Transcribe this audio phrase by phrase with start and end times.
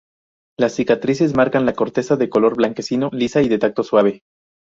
[0.57, 4.23] Las cicatrices marcan la corteza de color blanquecino, lisa y de tacto suave.